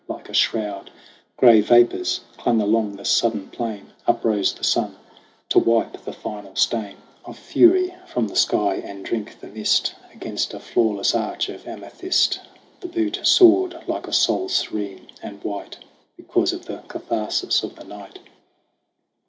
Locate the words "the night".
17.75-18.17